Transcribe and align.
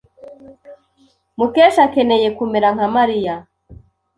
Mukesha 1.37 1.81
akeneye 1.87 2.27
kumera 2.37 2.69
nka 2.75 2.87
Mariya. 2.95 3.35